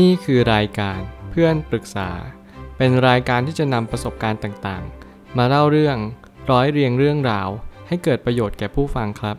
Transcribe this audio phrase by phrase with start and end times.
[0.00, 2.10] นี่คือรายการเพื่อนปรึกษา
[2.76, 5.96] เป็นรายการที่จะนำประสบการณ์ต่างๆ มาเล่าเรื่อง
[6.50, 7.48] ร้อยเรียงเรื่องราว
[7.88, 9.36] ให้เกิดประโยชน์แก่ผู้ฟังครับ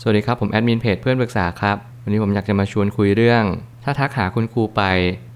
[0.00, 3.44] สวัสดีครับผมแอดมินเพจเพื่อนปรึกษาครับ วันนี้ผมอยากจะมาชวนคุยเรื่อง
[3.84, 4.82] ถ้าทักหาคุณครูไป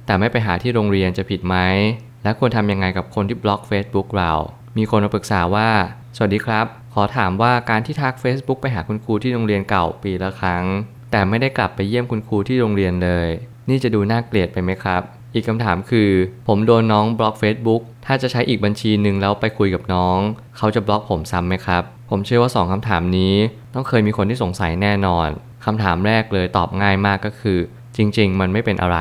[0.06, 1.56] แต่ไม่ไปหาที่โรงเรียนจะผิดไหม
[2.22, 4.32] และควรทำยังไงกับคนที่บล็อก Facebook เรา
[4.76, 5.70] มีคนมาปรึกษาว่า
[6.16, 10.64] สวัสดีครับ ขอถามว่าการที่ทัก Facebook ไปหาคุณครูที่โรงเรียนเก่าปีละครั้ง
[11.10, 13.28] แต่ไม่ได้กลับไปเยี่ยมคุณครูที่โรงเรียนเลย
[13.68, 15.02] นี่จะดูน่าเกลียดไปไหมครับ
[15.34, 16.10] อีกคำถามคือ
[16.48, 20.18] ผมโดนน้องบล็อก Facebook ถ้าจะใช้อีกบัญชีหนึ่งแล้วไปคุยกับน้อง
[20.56, 23.34] เขาจะบล็อกผมซ้ำไหมครับ ผมเชื่อว่า 2คำถามนี้
[23.74, 25.28] ต้องเคยมีคนที่สงสัยแน่นอน
[25.64, 27.58] คำถามแรกเลยตอบง่ายมากก็คือ
[27.96, 28.98] จริง ๆ มันไม่เป็นอะไร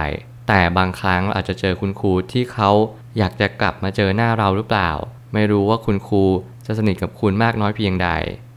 [0.48, 2.70] แต่บางครั้งเราอาจจะเจอคุณครูที่เขา
[3.18, 4.92] อยากจะกลับมาเจอหน้าเราหรือเปล่า
[5.34, 6.24] ไม่รู้ว่าคุณครู
[6.66, 8.10] จะสนิทกับคุณมากน้อยเพียงใด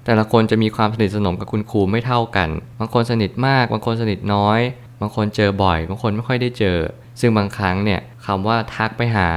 [0.08, 2.48] แต่ละคนจะมีความสนิทสนมกับคุณครูไม่เท่ากัน
[2.80, 4.60] บางคนสนิทมาก บางคนสนิทน้อย
[5.00, 6.78] บางคนเจอบ่อย บางคนไม่ค่อยได้เจอ
[7.20, 9.28] ซึ่งบางครั้งเนี่ยคำว่าทักไปหา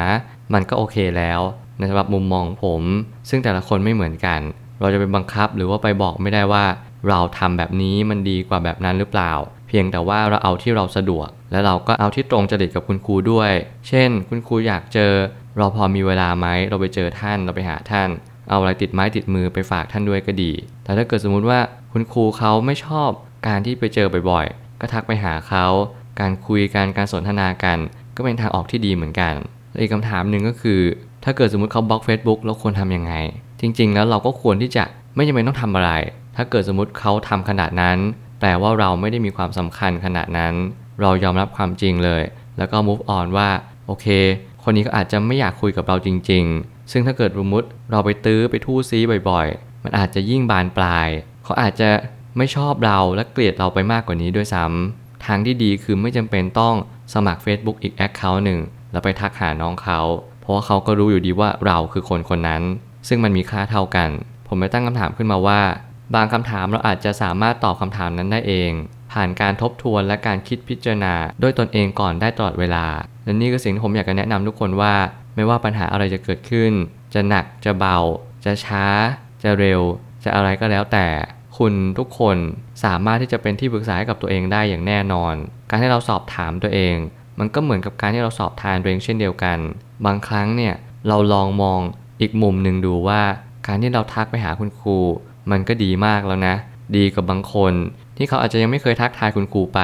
[0.54, 1.42] มันก็โอเคแล้ว
[1.78, 2.82] ในสำหรับมุมมองผม
[3.30, 4.40] ซึ่งแต่ละคนไม่เหมือนกัน
[4.80, 6.66] เราจะไปบังคับหรือว่าไปบอกไม่ได้ว่า
[7.10, 9.32] เราทำแบบนี้มันดีกว่าแบบนั้นหรือเปล่า
[9.68, 13.52] เพียงแต่ว่าเราเอาที่เราสะดวก และเราก็เอาที่ตรงจริตกับคุณครูด้วย
[13.88, 15.14] เช่น คุณครูอยากเจอ
[15.58, 18.10] เราพอมีเวลาไหมเราไปเจอท่านเราไปหาท่าน
[18.50, 20.52] เอาอะไรติดไม้ติดมือไปฝากท่านด้วยก็ดี
[20.84, 21.60] แต่ถ้าเกิดสมมุติว่า
[21.92, 23.10] คุณครูเขาไม่ชอบ
[23.48, 25.66] การที่ไปเจอบ่อยๆ ก็ทักไปหาเขา
[26.20, 27.78] การคุยกันการสนทนากัน
[28.16, 29.34] ก็เป็นทางออกที่ดีเหมือนกัน
[29.72, 30.82] และอีกคำถามหนึ่งก็คือ
[31.24, 33.14] ถ้าเกิดสมมติเขาบล็อก Facebook เราควรทำยังไง
[33.62, 34.84] จริง ๆ แล้วเราก็ควรที่จะ
[35.16, 35.92] ไม่จำเป็นต้องทำอะไร
[36.36, 37.98] ถ้าเกิดสมมติเขาทำขนาดนั้น
[38.40, 40.54] แปลว่าเราไม่ได้มีความสำคัญขนาดนั้น
[41.02, 42.24] เรายอมรับความจริงเลย
[42.58, 43.50] แล้วก็ move on ว่า
[43.88, 44.08] โอเค
[44.64, 51.08] คนนี้ก็อาจจะไม่อยากคุยกับเราจริง ๆ ซึ่งถ้าเกิดสมมติเราไปตื้อไปทู่ซีบ่อยๆ มันอาจจะยิ่งบานปลาย
[51.44, 51.90] เขาอาจจะ
[52.38, 56.76] ไม่ชอบเราและเกลียดเราไปมากกว่านี้ด้วยซ้ำทางที่ดีคือไม่จำเป็นต้อง
[57.14, 58.60] สมัคร Facebook อีก Account หนึ่ง
[58.92, 60.00] แล้วไปทักหาน้องเขา
[60.42, 62.64] เพราะว่าเขาก็รู้อยู่ดีว่าเราคือคนคนนั้น
[63.08, 64.10] ซึ่งมันมีค่าเท่ากัน
[64.48, 65.62] ผมเลยตั้งคำถามขึ้นมาว่า
[66.16, 68.72] บางคำถามเราอาจจะสามารถตอบคำถามนั้นได้เอง
[69.12, 72.86] ผ่านการทบทวนและการคิดพิจารณาด้วยตนเองก่อนได้ตลอดเวลา
[73.24, 74.94] และนี่ก็สิ่งที่ผมอยากจะแนะนำทุกคนว่า
[75.36, 76.72] ไม่ว่าปัญหาอะไรจะเกิดขึ้น
[77.14, 77.98] จะหนักจะเบา
[78.46, 78.86] จะช้า
[79.44, 79.82] จะเร็ว
[80.24, 81.08] จะอะไรก็แล้วแต่
[81.58, 82.38] คุณทุกคน
[82.84, 85.34] สามารถที่จะเป็นที่ปรึกษาให้กับตัวเองได้อย่างแน่นอน
[85.70, 86.96] การที่เราสอบถามตัวเอง
[87.40, 89.58] มันก็เหมือนกับการที่เราสอบทานตัวเองเช่นเดียวกัน
[90.06, 90.74] บางครั้งเนี่ย
[91.08, 91.80] เราลองมอง
[92.22, 93.22] อีกมุมหนึ่งดูว่า
[93.68, 94.98] การที่เราทักไปหาคุณครู
[95.52, 96.56] มันก็ดีมากแล้วนะ
[96.96, 97.74] ดีกับบางคน
[98.18, 99.82] ที่เขาอาจจะยังไม่เคยทักทายคุณครูไป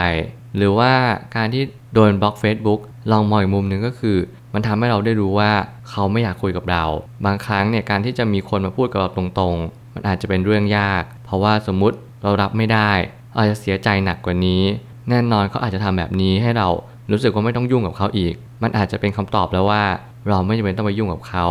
[0.57, 0.93] หรือว่า
[1.35, 2.79] การที่โดนบล็อก Facebook
[3.11, 4.17] ลองมองอีกมุมหนึ่งก็คือ
[4.59, 5.51] มันทำให้เราได้รู้ว่า
[5.89, 6.83] เขาไม่อยากคุยกับเรา
[7.25, 12.91] บางครั้งเนี่ยการที่จะมีคนมาพูดกับเราตรงๆ มันอาจจะเป็นเรื่องยาก เพราะว่าสมมุติเรารับไม่ได้
[13.37, 14.63] อาจจะเสียใจหนักกว่านี้
[15.09, 16.67] แน่นอนเขาอาจจะทำแบบนี้ให้เรา
[17.11, 19.83] รู้สึกว่าไม่ต้องยุ่งกับเขาอีก มันอาจจะเป็นคำตอบแล้วว่า
[20.29, 21.47] เราไม่จำเป็นต้องไปยุ่งกับเขา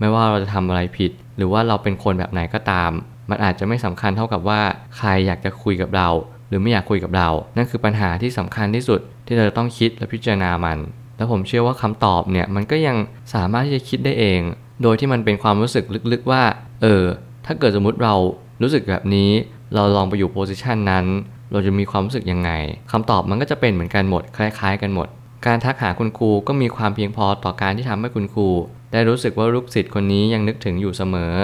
[0.00, 2.90] ไม่ว่าเราจะทำอะไรผิด หรือว่าเราเป็นคนแบบไหนก็ตาม
[3.30, 4.60] มันอาจจะไม่สำคัญเท่ากับว่า
[4.96, 6.08] ใครอยากจะคุยกับเรา
[6.48, 10.78] หรือไม่อยากคุยกับเรา นั่นคือปัญหาที่สำคัญที่สุดที่เราจะต้องคิดและพิจารณามัน
[11.20, 12.96] แล้วผมเชื่อว่าคำตอบเนี่ยมันก็ยัง
[13.34, 14.40] สามารถที่จะคิดได้เอง
[14.82, 16.42] โดยที่มันเป็นความรู้สึกลึกๆว่า
[16.82, 17.04] เออ
[17.46, 18.14] ถ้าเกิดสมมุติเรา
[18.62, 19.30] รู้สึกแบบนี้
[19.74, 21.06] เราลองไปอยู่โพสิชันนั้น
[21.52, 22.50] เราจะมีความรู้สึกยังไง
[22.92, 25.08] คำตอบมันก็จะเป็นเหมือนกันหมด คล้าย ๆ กันหมด
[25.46, 28.48] การทักหาคุณครูก็มีความเพียงพอต่อการที่ทำให้คุณครู
[28.92, 31.34] ได้รู้สึกว่าลูกศิษย์คนนี้ยังนึกถึงอยู่เสมอ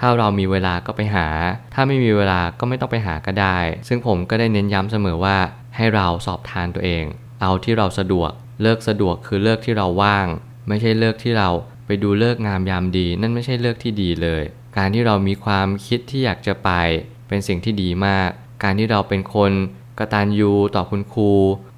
[0.00, 1.26] ถ้าเรามีเวลาก็ไปหา
[1.74, 3.58] ถ้าไม่มีเวลาก็ไม่ต้องไปหาก็ได้
[3.88, 5.36] ซึ่งผมก็ได้เน้นย้ำเสมอว่า
[5.76, 7.04] ให้เราสอบทานตัวเอง
[7.40, 8.30] เอาที่เราสะดวก
[8.62, 10.26] เลิกสะดวกคือเลิกที่เราว่าง
[10.68, 11.50] ไม่ใช่เลิกที่เรา
[11.86, 14.42] ไปดูเลิกงามยามดี นั่นไม่ใช่เลิกที่ดีเลย
[14.76, 16.70] การที่เรามีความคิดที่อยากจะไป
[17.28, 18.30] เป็นสิ่งที่ดีมาก
[18.62, 19.52] การที่เราเป็นคน
[19.98, 21.32] กระตัญญูต่อคุณครู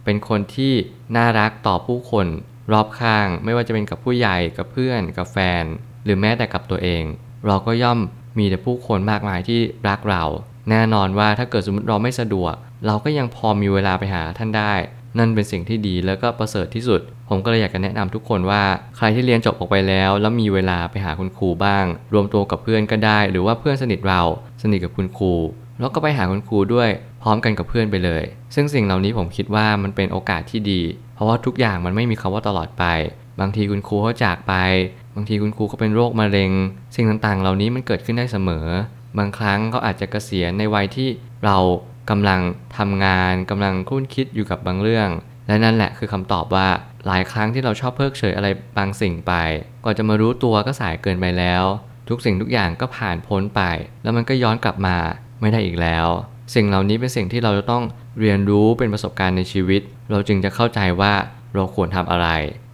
[0.04, 0.72] เป็นคนที่
[1.16, 2.26] น่ารักต่อผู้คน
[2.72, 5.64] รอบข้างไม่ว่าจะเป็นกับผู้ใหญ่กับเพื่อนกับแฟน
[6.04, 7.02] หรือแม้แต่กับตัวเอง
[7.46, 7.98] เราก็ย่อม
[8.38, 10.24] มีแต่ผู้คนมากมายที่รักเรา
[10.70, 12.54] แน่นอนว่าถ้าเกิดสมมติเราไม่สะดวก
[12.86, 14.72] เราก็ยังพอมีเวลาไปหาท่านได้
[15.18, 18.62] นั่นเป็นสิ่งที่ดีแล้วก็ประเสริฐที่สุด ผมก็เลยอยากจะแนะนำทุกคนว่า
[18.96, 24.22] ใครที่เรียนจบออกไปแล้ว แล้วมีเวลาไปหาคุณครูบ้าง รวมตัวกับเพื่อนก็ได้ หรือว่าเพื่อนสนิทเรา
[24.62, 25.34] สนิทกับคุณครู
[25.80, 26.88] แล้วก็ไปหาคุณครูด้วย
[27.22, 28.24] พร้อมกันกับเพื่อนไปเลย
[28.54, 30.82] ซึ่งสิ่งเหล่านี้ผมคิดว่ามันเป็นโอกาสที่ดี
[31.14, 32.84] เพราะว่าทุกอย่างมันไม่มีคำว่าตลอดไป
[33.40, 34.54] บางทีคุณครูเขาจากไป
[35.14, 36.52] บางทีคุณครูเขาเป็นโรคมะเร็ง
[36.94, 38.66] สิ่งต่างๆ เหล่านี้มันเกิดขึ้นได้เสมอ
[39.18, 41.08] บางครั้งเขาอาจจะเกษียณในวัยที่
[41.44, 41.56] เรา
[42.10, 42.40] กำลัง
[42.78, 45.08] ทำงานกำลังคุ้นคิดอยู่กับบางเรื่อง
[45.46, 46.68] และนั่นแหละคือคำตอบว่า
[47.06, 49.32] หลายครั้งที่เราชอบเพิกเฉยอะไรบางสิ่งไป
[49.84, 51.64] ก่อนจะมารู้ตัวก็สายเกินไปแล้ว
[52.08, 53.62] ทุกสิ่งทุกอย่างก็ผ่านพ้นไป
[54.02, 54.96] แล้วมันก็ย้อนกลับมา
[55.40, 56.06] ไม่ได้อีกแล้ว
[56.54, 57.84] สิ่งเหล่านี้เป็นสิ่งที่เราจะต้อง
[58.20, 61.12] เรียนรู้เป็นประสบการณ์ในชีวิต เราจึงจะเข้าใจว่า
[61.54, 62.28] เราควรทำอะไร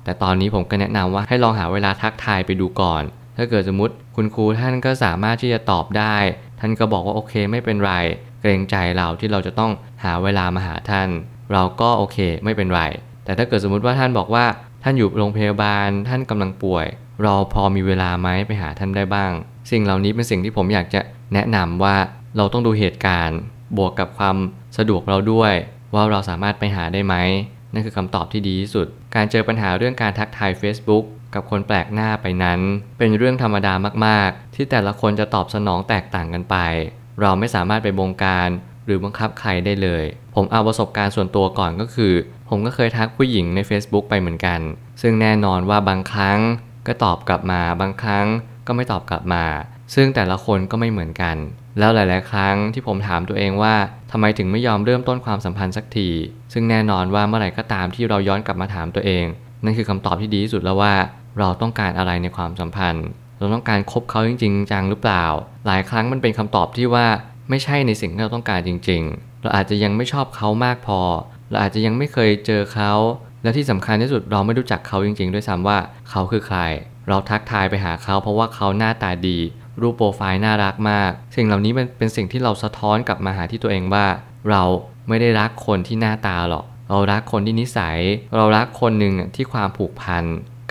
[0.05, 3.03] แต่ตอนนี้ผมก็แนะนำว่าให้ลองหาเวลาทักทายไปดูก่อน
[3.37, 6.17] ถ้าเกิดสมมติคุณครูท่านก็สามารถที่จะตอบได้
[6.61, 7.95] ท่านก็บอกว่าโอเคไม่เป็นไร
[8.45, 9.73] เกรงใจเราที่เราจะต้อง
[10.05, 11.09] หาเวลามาหาท่าน
[11.53, 12.83] เราก็โอเคไม่เป็นไร
[13.25, 14.45] แต่ถ้าเกิดสมมุติว่าท่านบอกว่า
[14.83, 16.87] ท่านอยู่โรงพยาบาล ท่านกำลังป่วย
[17.23, 19.33] เราพอมีเวลาไหมไปหาท่านได้บ้าง
[19.71, 21.01] สิ่งเหล่านี้เป็นสิ่งที่ผมอยากจะ
[21.35, 21.97] แนะนำว่า
[22.37, 23.39] เราต้องดูเหตุการณ์
[23.77, 24.37] บวกกับความ
[24.79, 25.55] สะดวกเราด้วย
[25.95, 27.15] ว่าเราสามารถไปหาได้ไหม
[27.73, 31.05] นั่นคือคำตอบที่ดีที่สุด การเจอปัญหาเรื่องการทักทาย Facebook
[31.35, 32.61] กับคนแปลกหน้าไปนั้น
[32.99, 33.75] เป็นเรื่องธรรมดา
[34.07, 36.57] มาก ๆ ที่แต่ละคนจะตอบสนองแตกต่างกันไป
[37.21, 38.49] เราไม่สามารถไปบงการ
[38.87, 42.13] หรือบังคับใครได้เลย ผมเอาประสบการณ์ส่วนตัวก่อนก็คือ
[42.49, 44.61] ผมก็เคยทักผู้หญิงใน Facebook ไปเหมือนกัน
[45.03, 46.39] ซึ่งแน่นอนว่าบางครั้ง
[46.87, 48.27] ก็ตอบกลับมาบางครั้ง
[48.67, 49.45] ก็ไม่ตอบกลับมา
[49.95, 51.37] ซึ่งแต่ละคนก็ไม่เหมือนกัน
[51.79, 53.75] แล้วหลาย ๆ ครั้งที่ผมถามตัวเองว่า
[54.11, 56.09] ทำไมถึงไม่ยอมเริ่มต้นความสัมพันธ์สักที
[56.53, 59.25] ซึ่งแน่นอนว่าเมื่อไหร่ก็ตามที่เราย้อนกลับมาถามตัวเอง
[59.65, 60.95] นั่นคือคำตอบที่ดีที่สุดแล้วว่า
[61.39, 63.07] เราต้องการอะไรในความสัมพันธ์
[63.45, 65.25] เราต้องการคบเขาจริงๆ จังหรือเปล่า
[65.67, 67.07] หลายครั้งมันเป็นคำตอบที่ว่า
[67.51, 71.01] ไม่ใช่ในสิ่งที่เราต้องการจริง ๆ เราอาจจะยังไม่ชอบเขามากพอ
[71.51, 72.93] เราอาจจะยังไม่เคยเจอเขา
[73.43, 75.79] และที่สำคัญที่สุดเราไม่รู้จักเขาจริง ๆ ด้วยซ้ำว่า
[76.11, 76.59] เขาคือใคร
[77.09, 79.39] เราทักทายไปหาเขา เพราะว่าเขาหน้าตาดี
[79.81, 84.07] รูปโปรไฟล์น่ารักมาก สิ่งเหล่านี้มันเป็นสิ่งที่เราสะท้อนกลับมาหาที่ตัวเองว่า
[84.51, 84.63] เรา
[85.09, 87.99] ไม่ได้รักคนที่หน้าตาหรอก เรารักคนที่นิสัย
[88.37, 90.25] เรารักคนหนึ่งที่ความผูกพัน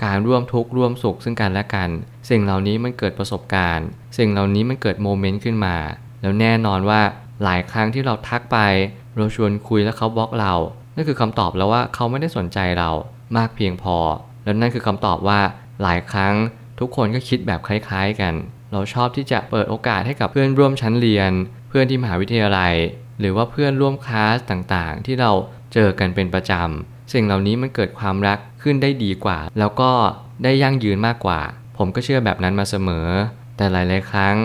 [0.04, 1.90] การร่วมทุกข์ร่วมสุขซึ่งกันและกัน
[2.30, 3.86] สิ่งเหล่านี้มันเกิดประสบการณ์
[4.18, 5.76] สิ่งเหล่านี้มันเกิด moment ขึ้นมา
[6.20, 7.00] แล้วแน่นอนว่า
[7.44, 8.58] หลายครั้งที่เราทักไป
[9.16, 10.54] เราชวนคุยแล้วเขาบล็อกเรา
[10.96, 12.90] นั่นคือคำตอบแล้วว่าเขาไม่ได้สนใจเรา
[13.36, 13.96] มากเพียงพอ
[14.44, 15.40] แล้วนั่นคือคำตอบว่า
[15.82, 16.34] หลายครั้ง
[16.80, 18.34] ทุกคนก็คิดแบบคล้ายๆกัน
[18.72, 21.32] เราชอบที่จะเปิดโอกาสให้กับเพื่อนร่วมชั้นเรียน
[21.68, 22.74] เพื่อนที่มหาวิทยาลัย
[23.20, 25.30] หรือว่าเพื่อนร่วมคลาสต่างๆ ที่เรา
[25.72, 29.90] เจอกันเป็นประจำสิ่งเหล่านี้มันเกิดความรัก ขึ้นได้ดีกว่า แล้วก็
[30.44, 31.40] ได้ยั่งยืนมากกว่า
[31.78, 33.08] ผมก็เชื่อแบบนั้นมาเสมอ
[33.56, 34.36] แต่หลาย ๆ ครั้ง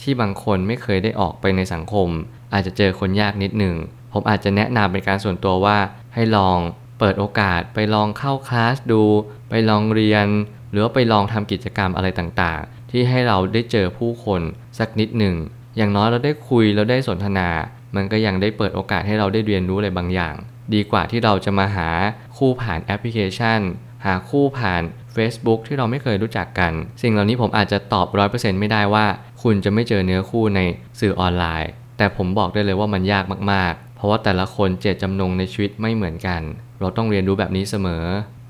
[0.00, 2.08] ที่บางคนไม่เคยได้ออกไปในสังคม
[2.52, 3.76] อาจจะเจอคนยากนิดหนึ่ง
[4.12, 5.78] ผมอาจจะแนะนำเป็นการส่วนตัวว่า
[6.14, 6.58] ให้ลอง
[6.98, 9.02] เปิดโอกาสไปลองเข้าคลาสดู
[9.50, 10.26] ไปลองเรียน
[10.70, 14.40] หรือว่าไปลองทำกิจกรรมอะไรต่างๆ ที่ให้เราได้เจอผู้คน
[14.78, 15.36] สักนิดหนึ่ง
[15.76, 17.48] อย่างน้อยเราได้คุยเราได้สนทนา
[17.96, 20.34] มันก็ยังได้เปิดโอกาสให้เราได้เรียนรู้อะไรบางอย่าง
[20.74, 21.88] ดีกว่าที่เราจะมาหา
[22.36, 23.60] คู่ผ่านแอปพลิเคชัน
[24.04, 24.82] หาคู่ผ่าน
[25.16, 26.72] Facebook ที่เราไม่เคยรู้จักกัน
[27.02, 29.06] สิ่งเหล่านี้ผมอาจจะตอบ 100%ไม่ได้ว่า
[29.42, 30.60] คุณจะไม่เจอเนื้อคู่ใน
[31.00, 36.42] สื่อออนไลน์ แต่ผมบอกได้เลยว่ามันยากมากๆ เพราะว่าแต่ละคนเจตจำนงในชีวิตไม่เหมือนกัน
[36.80, 38.04] เราต้องเรียนรู้แบบนี้เสมอ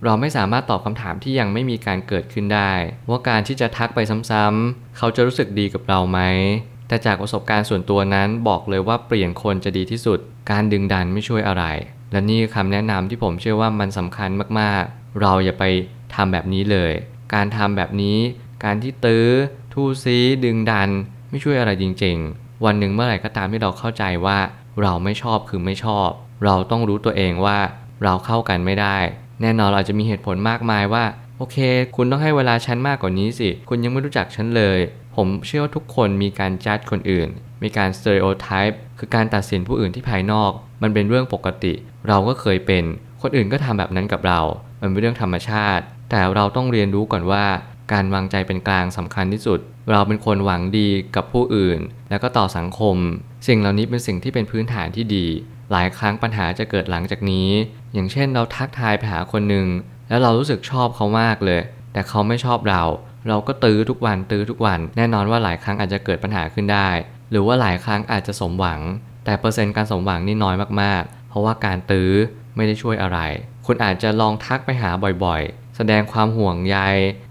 [0.05, 2.73] เราไม่สามารถตอบคำถามที่ยังไม่มีการเกิดขึ้นได้
[3.09, 3.99] ว่าการที่จะทักไป
[4.31, 6.21] ซ้ำๆเขาจะรู้สึกดีกับเราไหม
[6.89, 10.19] แต่จากประสบการณ์ส่วนตัวนั้นบอกเลยว่าเปลี่ยนคนจะดีที่สุด
[10.51, 11.65] การดึงดันไม่ช่วยอะไร
[12.13, 15.65] และนี่คือคำแนะนำที่ผมเชื่อว่ามันสำคัญมากๆ เราอย่าไป
[16.15, 16.93] ทำแบบนี้เลย
[17.35, 18.19] การทำแบบนี้
[18.65, 19.29] การที่ตื้อ
[19.73, 20.91] ทูซีดึงดัน
[21.31, 24.39] ไม่ช่วยอะไรจริง ๆ วันหนึ่งเมื่อไหร่ก็ตามที่เราเข้าใจว่า
[24.83, 26.09] เราไม่ชอบคือไม่ชอบ
[26.45, 27.59] เราต้องรู้ตัวเองว่า
[28.05, 28.97] เราเข้ากันไม่ได้
[29.43, 31.05] แน่นอนเราจะมีเหตุผลมากมายว่า
[31.37, 31.57] โอเค
[31.97, 34.79] คุณต้องให้เวลาฉันมากกว่านี้สิ คุณยังไม่รู้จักฉันเลย
[35.17, 37.29] ผมเชื่อว่าทุกคนมีการจัดคนอื่น
[37.63, 40.51] มีการ stereotype คือการตัดสินผู้อื่นที่ภายนอก
[40.83, 41.75] มันเป็นเรื่องปกติ
[42.09, 42.85] เราก็เคยเป็น
[43.23, 44.41] คนอื่นก็ทำแบบนั้นกับเรา
[44.81, 47.45] มันเป็นเรื่องธรรมชาติ แต่เราต้องเรียนรู้ก่อนว่า
[47.93, 51.79] การวางใจเป็นกลางสำคัญที่สุด เราเป็นคนหวังดีกับผู้อื่น
[52.11, 52.97] แล้วก็ต่อสังคม
[53.49, 55.27] สิ่งเหล่านี้เป็นสิ่งที่เป็นพื้นฐานที่ดี
[55.73, 57.49] หลายครั้งปัญหาจะเกิดหลังจากนี้
[57.95, 59.67] อย่างเช่น เราทักทายไปหาคนหนึ่ง
[60.09, 61.61] แล้วเรารู้สึกชอบเขามากเลย
[61.93, 62.83] แต่เขาไม่ชอบเรา
[63.29, 66.89] เราก็ตื้อทุกวันตื้อทุกวัน แน่นอนว่าหลายครั้งอาจจะเกิดปัญหาขึ้นได้
[67.31, 68.81] หรือว่าหลายครั้งอาจจะสมหวัง
[69.25, 72.13] แต่เปอร์เซ็นต์การสมหวังนี่น้อยมากๆ เพราะว่าการตื้อ
[72.57, 73.19] ไม่ได้ช่วยอะไร
[73.67, 74.91] คุณอาจจะลองทักไปหา
[75.25, 76.79] บ่อยๆ แสดงความห่วงใย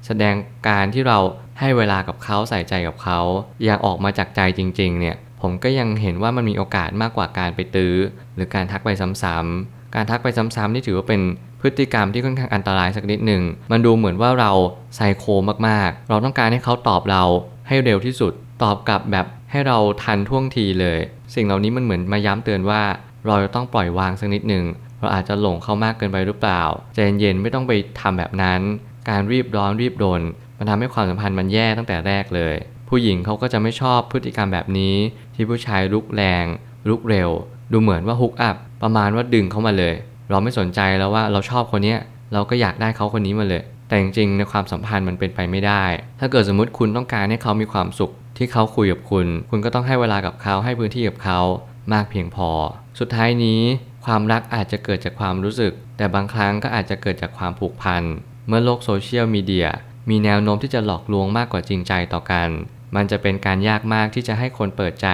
[0.08, 0.36] แสดง
[0.68, 1.20] การที่เรา
[1.60, 3.20] ให้เวลากับเขาใส่ใจกับเขา
[3.64, 7.96] อยางออกมาจากใจจริงๆ เนี่ย ผมก็ยังเห็นว่ามันมีโอกาสมากกว่าการไปตื้อ
[8.36, 8.90] หรือการทักไป
[9.24, 11.22] ซ้ำๆ การทักไปซ้ำๆนี่ถือว่าเป็น
[11.62, 14.52] พฤติกรรมที่ค่อนข้างอันตรายสักนิดหนึ่ง มันดูเหมือนว่าเรา
[14.96, 15.26] ไซโค
[15.68, 17.24] มากๆ เราต้องการให้เขาตอบเรา
[17.68, 19.26] ให้เร็วที่สุด ตอบกลับแบบ
[19.58, 21.00] ให้เราทันท่วงทีเลย
[21.36, 22.82] สิ่งเหล่านี้มันเหมือนมาย้ำเตือนว่า
[23.26, 24.66] เราจะต้องปล่อยวางสักนิดหนึ่ง
[25.00, 27.72] เราอาจจะหลงเข้ามากเกินไปหรือเปล่าใจเย็นๆไม่ต้องไป
[28.02, 28.62] ทำแบบนั้น
[29.10, 30.22] การรีบร้อนรีบโดน
[30.58, 32.56] มันทำให้ความสัมพันธ์มันแย่ตั้งแต่แรกเลย
[32.90, 34.96] ผู้หญิงเขาก็จะไม่ชอบพฤติกรรมแบบนี้
[35.36, 36.46] ที่ผู้ชายลุกแรง
[36.90, 37.30] ลุกเร็ว
[37.72, 39.94] ดูเหมือนว่าฮุกอัพประมาณว่าดึงเข้ามาเลย
[40.30, 42.00] เราไม่สนใจแล้วว่าเราชอบคนเนี้ย
[42.34, 45.84] เราก็อยากได้เขาคนนี้มาเลย แต่จริงๆในความสัมพันธ์มันเป็นไปไม่ได้
[46.20, 51.40] ถ้าเกิดสมมติคุณต้องการให้เขามีความสุข ที่เขาคุยกับคุณ คุณก็ต้องให้เวลากับเขาให้พื้นที่กับเขา
[51.94, 52.50] มากเพียงพอ
[53.00, 53.62] สุดท้ายนี้
[54.06, 58.04] ความรักอาจจะเกิดจากความรู้สึก แต่บางครั้งก็อาจจะเกิดจากความผูกพัน
[58.48, 59.68] เมื่อโลกโซเชียลมีเดีย
[60.10, 62.50] มีแนวโน้มที่จะหลอกลวงมากกว่าจริงใจต่อกัน
[62.96, 65.08] มันจะเป็นการยากมากที่จะให้คนเปิดใจ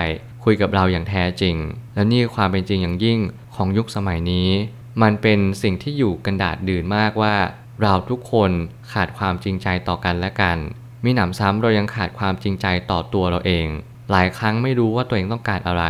[0.43, 1.55] คุยกับเราอย่างแท้จริง
[1.95, 3.19] และนี่ความเป็นจริงอย่างยิ่ง
[3.55, 4.49] ของยุคสมัยนี้
[5.01, 7.35] มันเป็นสิ่งที่อยู่กันดาดดื่นมากว่า
[7.81, 8.51] เราทุกคน
[8.91, 10.57] ขาดความจริงใจต่อกันและกัน
[11.03, 13.67] มีหนำซ้ำเรายังขาดความจริงใจต่อตัวเราเอง
[14.11, 15.83] หลายครั้งไม่รู้ว่าตัวเองต้องการอะไร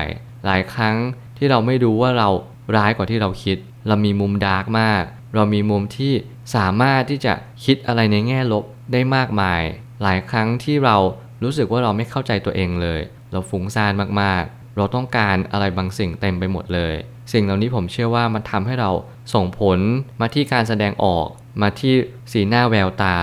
[0.46, 0.96] หลายครั้ง
[1.38, 2.30] ที่เราไม่รู้ว่าเรา
[2.76, 5.04] ร้ายกว่าที่เราคิด เรามีมุมดาร์กมาก
[5.36, 6.14] เรามีมุมที่
[6.56, 7.34] สามารถที่จะ
[7.66, 9.62] คิดอะไรในแง่ลบได้มากมาย
[10.04, 10.98] หลายครั้งที่เรา
[11.44, 13.00] รู้สึกว่าเราไม่เข้าใจตัวเองเลย
[13.32, 16.94] เราฟุ้งซ่านมากๆ เราต้องการอะไรบางสิ่งเต็มไปหมดเลย
[17.34, 18.92] สิ่งเหล่านี้ผมเชื่อว่ามันทำให้เรา
[19.34, 19.80] ส่งผล
[20.22, 21.28] มาที่การแสดงออก
[21.62, 21.94] มาที่
[22.32, 23.18] สีหน้าแววตา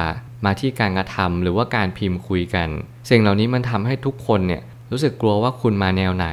[0.44, 2.68] มาที่การกระทำหรือว่าการพิมพ์คุยกัน
[3.10, 6.26] สิ่งเหล่านี้มันทำให้ทุกคนเนี่ยรู้สึกกลัวว่าคุณมาแนวไหน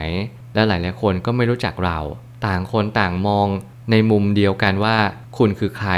[0.54, 2.00] และหลายๆคนก็ไม่รู้จักเรา
[2.46, 3.48] ต่างคนต่างมอง
[3.92, 4.96] ในมุมเดียวกันว่า
[5.38, 5.92] คุณคือใคร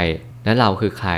[0.44, 1.10] และเราคือใคร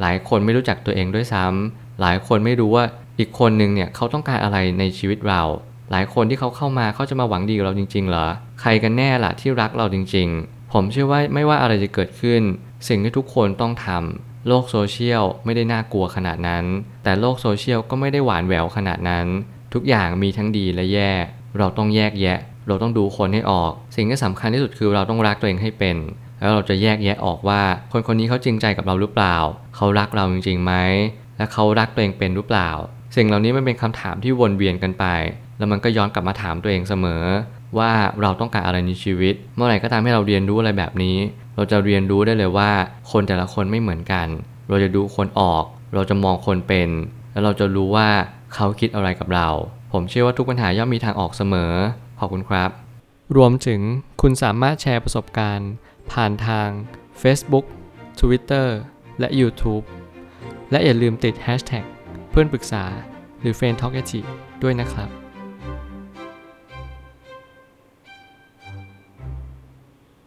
[0.00, 2.84] หลายคนไม่รู้จักตัวเองด้วยซ้ำหลายคนไม่รู้ว่า
[3.18, 5.42] อีกคนหนึ่งเนี่ยเขาต้องการอะไรในชีวิตเรา
[5.90, 8.26] หลายคนที่เขาเข้ามาเขาจะมาหวังดีกับเราจริง ๆ เหรอ
[8.60, 12.42] ใครกันแน่ล่ะที่รักเราจริง ๆ ผมเชื่อว่าไม่ว่าอะไรจะเกิดขึ้น
[12.88, 16.64] สิ่งที่ทุกคนต้องทำ โลกโซเชียลไม่ได้น่ากลัวขนาดนั้น
[17.04, 19.26] แต่โลกโซเชียลก็ไม่ได้หวานแหววขนาดนั้น
[19.74, 21.12] ทุกอย่างมีทั้งดีและแย่
[21.58, 22.38] เราต้องแยกแยะ
[22.68, 25.96] เราต้องดูคนให้ออก สิ่งที่สำคัญที่สุดคือเราต้องรักตัวเองให้เป็น
[26.40, 27.62] แล้วเราจะแยกแยะออกว่า
[27.92, 29.36] คนคนนี้เขาจริงใจกับเราหรือเปล่า
[29.76, 30.72] เขารักเราจริงๆไหม
[31.36, 32.70] และเขารักตัวเองเป็นหรือเปล่า
[33.16, 35.04] สิ่งเหล่านี้มันเป็นคำถามที่วนเวียนกันไป
[35.58, 37.22] แล้วมันก็ย้อนกลับมาถามตัวเองเสมอ
[37.78, 37.90] ว่า
[38.22, 41.16] เราต้องการอะไรในชีวิต เมื่อไหร่ก็ตามให้เราเรียนรู้อะไรแบบนี้
[41.56, 42.70] เราจะเรียนรู้ได้เลยว่า
[43.10, 44.26] คนแต่ละคนไม่เหมือนกัน
[44.68, 46.88] เราจะดูคนออก เราจะมองคนเป็น
[47.32, 48.08] แล้วเราจะรู้ว่า
[48.54, 49.48] เขาคิดอะไรกับเรา
[49.92, 51.72] ผมเชื่อว่าทุกปัญหาย่อมมีทางออกเสมอ
[52.18, 52.70] ขอบคุณครับ
[53.36, 53.80] รวมถึง
[54.22, 55.70] คุณสามารถแชร์ประสบการณ์
[56.12, 56.68] ผ่านทาง
[57.22, 57.64] Facebook
[58.20, 58.66] Twitter
[59.20, 59.84] และ YouTube
[60.70, 61.84] และอย่าลืมติด Hashtag
[62.30, 62.84] เพื่อนปรึกษา
[63.40, 63.92] หรือ f r ร e n d Talk
[64.62, 65.08] ด้วยนะครับ